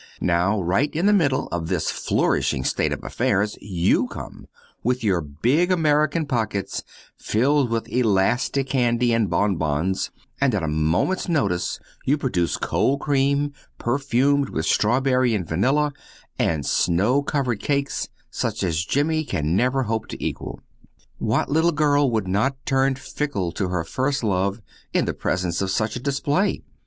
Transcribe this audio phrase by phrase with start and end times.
[0.19, 4.47] Now, right in the middle of this flourishing state of affairs you come,
[4.81, 6.81] with your big American pockets
[7.19, 10.09] filled with elastic candy and bon bons,
[10.39, 15.93] and at a moment's notice you produce cold cream, perfumed with strawberry and vanilla,
[16.39, 20.59] and snow covered cakes such as Jimmy can never hope to equal.
[21.19, 24.61] What little girl would not turn fickle to her first love
[24.93, 26.63] in the presence of such a display?